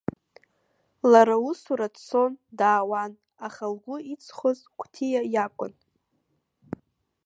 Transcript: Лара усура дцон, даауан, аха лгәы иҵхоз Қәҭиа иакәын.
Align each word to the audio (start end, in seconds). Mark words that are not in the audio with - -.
Лара 1.11 1.35
усура 1.49 1.87
дцон, 1.93 2.33
даауан, 2.57 3.11
аха 3.47 3.65
лгәы 3.73 3.97
иҵхоз 4.13 4.59
Қәҭиа 4.79 5.21
иакәын. 5.33 5.73